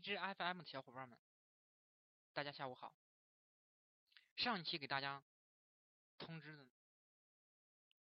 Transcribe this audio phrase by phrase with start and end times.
[0.00, 1.18] 枝 FM 的小伙伴们，
[2.32, 2.94] 大家下午好。
[4.36, 5.22] 上一期给大家
[6.18, 6.70] 通知的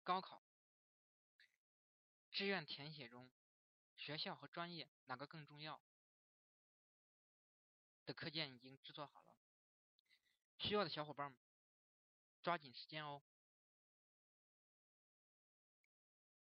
[0.03, 0.41] 高考
[2.31, 3.29] 志愿填写中，
[3.97, 5.81] 学校和专业哪个更重要
[8.05, 9.35] 的课件已经制作好了，
[10.59, 11.39] 需要的小伙伴们
[12.41, 13.21] 抓紧时间哦。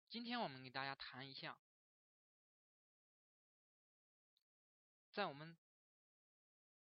[0.10, 1.58] 今天我们给大家谈一下。
[5.12, 5.58] 在我们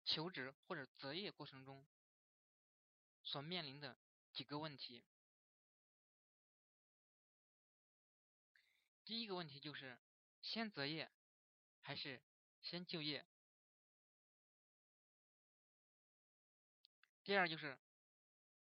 [0.06, 1.86] 求职或者择业过程中
[3.24, 3.98] 所面临的
[4.32, 5.04] 几个问题。
[9.06, 10.00] 第一个问题就是
[10.42, 11.12] 先择业
[11.82, 12.22] 还是
[12.62, 13.26] 先就业？
[17.24, 17.78] 第二就是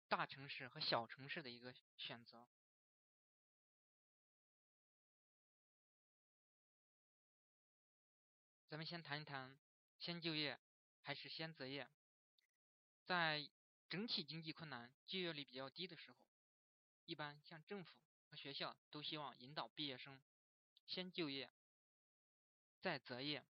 [0.07, 2.47] 大城市和小城市的一个选择。
[8.69, 9.57] 咱们先谈一谈，
[9.97, 10.59] 先就业
[11.01, 11.89] 还是先择业？
[13.05, 13.49] 在
[13.87, 16.17] 整体经济困难、就业率比较低的时候，
[17.05, 20.21] 一般像政府和学校都希望引导毕业生
[20.85, 21.49] 先就业，
[22.81, 23.45] 再择业。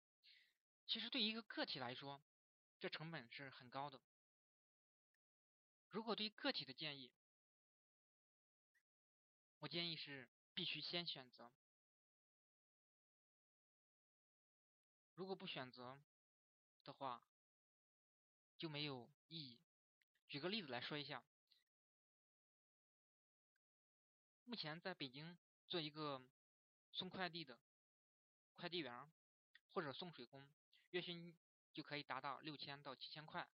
[0.87, 2.19] 其实对一个个体来说，
[2.79, 4.01] 这成本是很高的。
[5.89, 7.11] 如果对个体的建议，
[9.59, 11.51] 我建议是必须先选择。
[15.23, 15.97] 如果不选择
[16.83, 17.23] 的话，
[18.57, 19.57] 就没有意义。
[20.27, 21.23] 举个例子来说一下，
[24.43, 25.37] 目前在北京
[25.69, 26.21] 做一个
[26.91, 27.57] 送快递的
[28.57, 29.09] 快递员
[29.71, 30.45] 或者送水工，
[30.89, 31.33] 月薪
[31.71, 33.47] 就可以达到六千到七千块。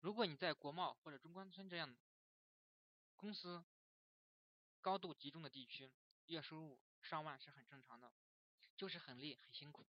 [0.00, 1.96] 如果你在国贸或者中关村这样
[3.14, 3.64] 公司
[4.80, 5.92] 高度集中的地区，
[6.26, 8.12] 月收入上万是很正常的，
[8.76, 9.86] 就是很累很辛苦。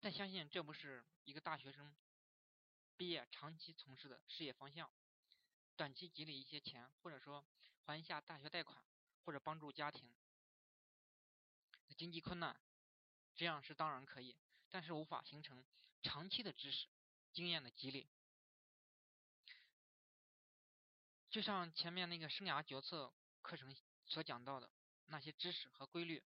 [0.00, 1.94] 但相信这不是一个大学生
[2.96, 4.90] 毕业长期从事的事业方向。
[5.76, 7.42] 短期积累一些钱，或者说
[7.84, 8.84] 还一下大学贷款，
[9.24, 10.14] 或者帮助家庭
[11.96, 12.60] 经济困难，
[13.34, 14.36] 这样是当然可以，
[14.68, 15.64] 但是无法形成
[16.02, 16.88] 长期的知识
[17.32, 18.06] 经验的积累。
[21.30, 23.74] 就像前面那个生涯决策课程
[24.04, 24.70] 所讲到的
[25.06, 26.22] 那些知识和规律，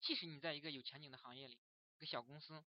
[0.00, 1.60] 即使你在一个有前景的行业里。
[1.96, 2.64] 一个小公司，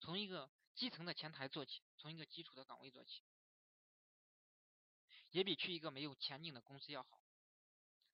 [0.00, 3.22] 从一个基层的前台做起，从一个基础的岗位做起，
[5.30, 7.20] 也比去一个没有前景的公司要好。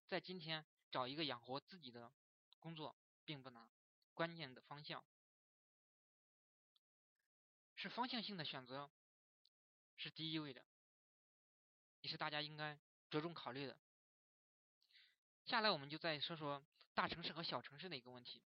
[0.07, 2.13] 在今天，找一个养活自己的
[2.61, 3.69] 工作并不难，
[4.15, 5.05] 关键的方向
[7.75, 8.91] 是方向性的选择，
[9.97, 10.65] 是第一位的，
[12.01, 12.79] 也是大家应该
[13.11, 13.79] 着重考虑的。
[15.45, 18.43] 下来，我们就再说说大城市和小城市的一个问题。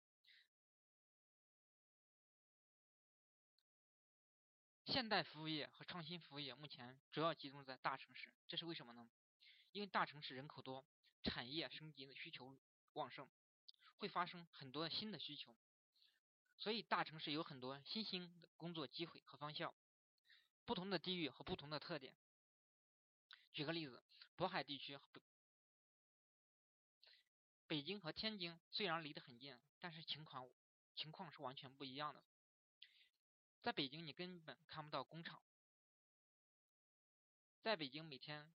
[4.84, 9.08] 现代服务业和创新服务业目前主要集中在大城市，这是为什么呢？
[9.70, 10.84] 因为大城市人口多，
[11.22, 12.58] 产业升级的需求
[12.94, 13.28] 旺盛，
[13.96, 15.56] 会发生很多新的需求，
[16.58, 19.72] 所以大城市有很多新兴的工作机会和方向。
[20.64, 22.14] 不同的地域和不同的特点。
[23.52, 24.02] 举个例子，
[24.36, 24.98] 渤海地区，
[27.66, 30.48] 北京和天津虽然离得很近，但是情况
[30.94, 32.22] 情况是完全不一样的。
[33.62, 35.40] 在北京，你根本看不到工厂。
[37.60, 38.52] 在北京，每天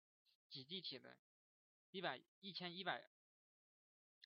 [0.49, 1.17] 挤地铁的
[1.91, 3.09] 一百一千一百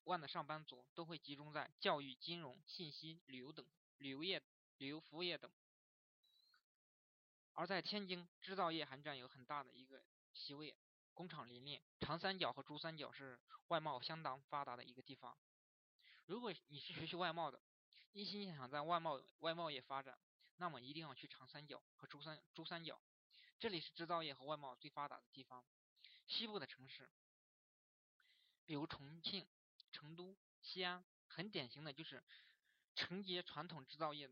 [0.03, 3.65] 万的上班族都会集中在教育、金融、信息、旅游等
[3.97, 4.39] 旅游业、
[4.77, 5.51] 旅游服务业等。
[7.53, 10.77] 而在天津，制造业还占有很大的一个席位，
[11.15, 11.81] 工厂林立。
[12.01, 15.35] 长三角和珠三角是外贸相当发达的一个地方。
[16.27, 17.59] 如果你是学习外贸的，
[18.11, 20.15] 一心想在外贸外贸业发展。
[20.57, 22.99] 那么一定要去长三角和珠三珠三角，
[23.59, 25.63] 这里是制造业和外贸最发达的地方。
[26.25, 27.09] 西部的城市，
[28.65, 29.47] 比如重庆、
[29.91, 32.23] 成都、西安，很典型的就是
[32.95, 34.29] 承接传统制造业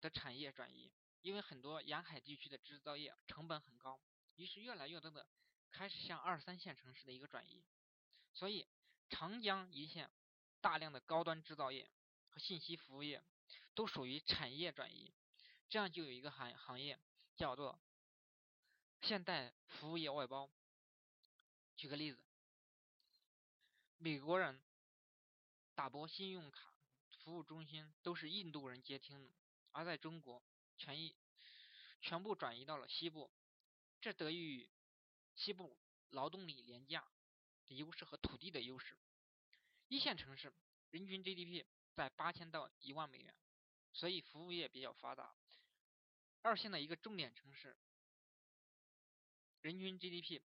[0.00, 0.92] 的产业转移。
[1.22, 3.98] 因为很多沿海地区的制造业成本很高，
[4.34, 5.26] 于是越来越多的
[5.70, 7.64] 开始向二三线城市的一个转移。
[8.34, 8.66] 所以
[9.08, 10.10] 长江一线
[10.60, 11.88] 大量的高端制造业
[12.28, 13.24] 和信息服务业。
[13.74, 15.12] 都属于产业转移，
[15.68, 16.98] 这样就有一个行行业
[17.36, 17.80] 叫做
[19.00, 20.50] 现代服务业外包。
[21.76, 22.24] 举个例子，
[23.98, 24.62] 美国人
[25.74, 26.72] 打拨信用卡
[27.10, 29.34] 服务中心都是印度人接听的，
[29.72, 30.42] 而在中国
[30.76, 31.16] 全一
[32.00, 33.32] 全部转移到了西部，
[34.00, 34.70] 这得益于
[35.34, 35.76] 西部
[36.10, 37.04] 劳动力廉价
[37.66, 38.96] 的优势和土地的优势。
[39.88, 40.52] 一线城市
[40.90, 41.64] 人均 GDP
[41.94, 43.34] 在八千到一万美元。
[43.92, 45.34] 所以服务业比较发达。
[46.42, 47.76] 二线的一个重点城市，
[49.60, 50.42] 人均 GDP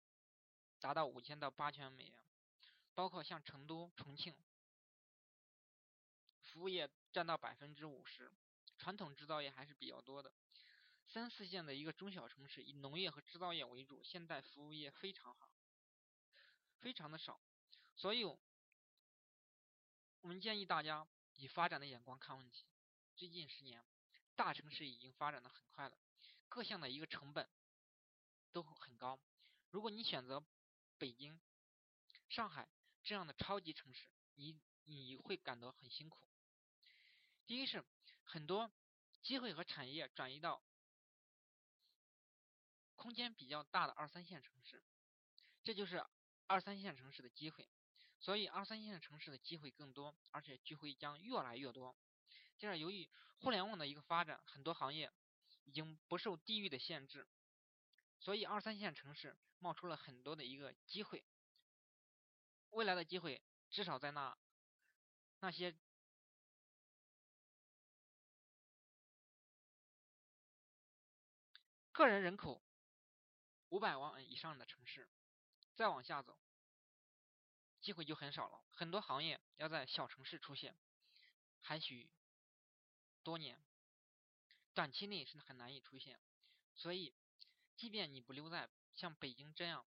[0.81, 2.23] 达到五千到八千美元，
[2.93, 4.37] 包括像成都、重庆，
[6.43, 8.31] 服务业占到百分之五十，
[8.77, 10.33] 传统制造业还是比较多的。
[11.07, 15.49] 三四线的一个中小城市，以农业和制造业为主，现代服务业非常好，
[16.81, 17.41] 非常的少。
[17.95, 18.39] 所以，我
[20.29, 21.07] 们建议大家
[21.37, 22.67] 以发展的眼光看问题。
[23.15, 23.85] 最近十年，
[24.35, 25.99] 大城市已经发展的很快了，
[26.49, 27.49] 各项的一个成本
[28.53, 29.19] 都很高。
[29.71, 30.45] 如果你选择
[30.99, 31.41] 北京、
[32.29, 32.69] 上海
[33.03, 36.27] 这样的超级城市，你你会感到很辛苦。
[37.47, 37.85] 第一是
[38.25, 38.71] 很多
[39.23, 40.63] 机会和产业转移到
[42.97, 44.83] 空间比较大的二三线城市，
[45.63, 46.05] 这就是
[46.47, 47.69] 二三线城市的机会。
[48.27, 51.95] 所以，二三线城市的机会更多，而且机会将越来越多。
[52.59, 53.09] 第二，由于
[53.39, 55.13] 互联网的一个发展，很多行业
[55.63, 57.29] 已经不受地域的限制，
[58.19, 61.25] 所以二三线城市冒出了很多的一个机会。
[62.71, 63.41] 未来的机会，
[63.71, 64.37] 至少在那
[65.39, 65.73] 那些
[71.93, 72.61] 个人人口
[73.69, 75.09] 五百万以上的城市，
[75.77, 76.37] 再往下走。
[77.87, 80.77] 机会就很少了，很多行业要在小城市出现，
[81.61, 82.11] 还需
[83.23, 83.63] 多年，
[84.75, 86.19] 短期内是很难以出现。
[86.75, 87.15] 所以，
[87.77, 89.87] 即便你不留在像北京这样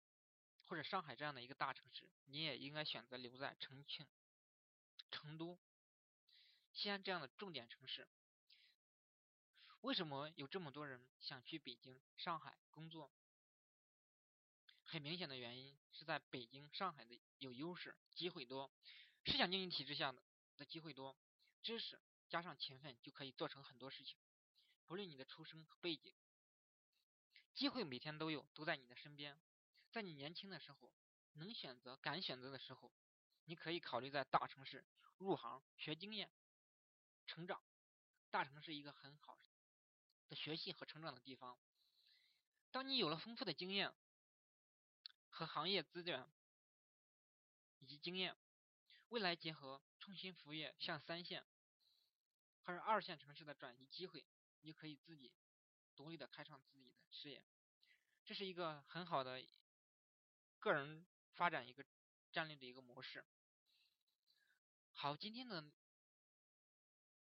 [0.66, 4.06] 或者上海这样的一个大城市，你也应该选择留在重庆、
[5.10, 5.58] 成都、
[6.72, 8.06] 西安这样的重点城市。
[9.80, 13.10] 为什么有这么多人想去北京、上海工作？
[14.90, 18.68] 很明显的原因是在北京、上海的有优势，机会多，
[19.24, 20.20] 市场经济体制下的
[20.56, 21.16] 的机会多，
[21.62, 21.96] 知识
[22.28, 24.18] 加上勤奋就可以做成很多事情。
[24.88, 26.12] 不论你的出身和背景，
[27.54, 29.40] 机会每天都有，都在你的身边。
[29.92, 30.92] 在你年轻的时候，
[31.34, 32.92] 能选择、敢选择的时候，
[33.44, 34.84] 你可以考虑在大城市
[35.18, 36.28] 入行学经验、
[37.28, 37.62] 成长。
[38.28, 39.38] 大城市一个很好
[40.28, 41.56] 的学习和成长的地方。
[42.72, 43.94] 当你有了丰富的经验。
[45.30, 46.28] 和行业资源
[47.78, 48.36] 以及经验，
[49.08, 51.46] 未来结合创新服务业向三线
[52.62, 54.26] 或者二线城市的转移机会，
[54.60, 55.32] 你可以自己
[55.96, 57.42] 独立的开创自己的事业，
[58.24, 59.42] 这是一个很好的
[60.58, 61.84] 个人发展一个
[62.30, 63.24] 战略的一个模式。
[64.92, 65.64] 好，今天的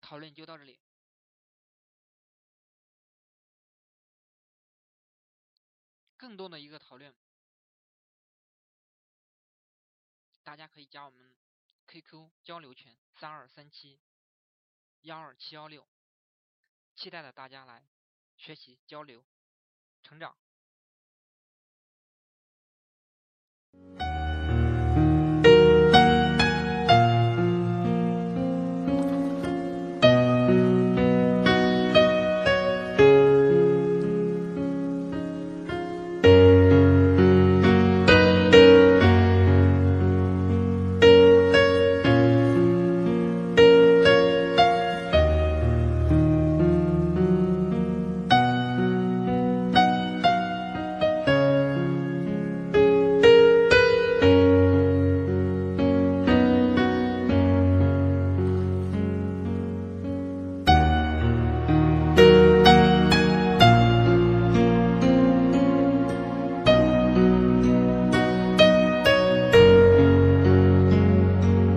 [0.00, 0.78] 讨论就到这里，
[6.16, 7.14] 更多的一个讨论。
[10.44, 11.34] 大家可以加我们
[11.88, 13.98] qq 交流群三二三七
[15.00, 15.86] 幺二七幺六。
[16.94, 17.84] 期待着大家来
[18.36, 19.24] 学习交流
[20.02, 20.36] 成长。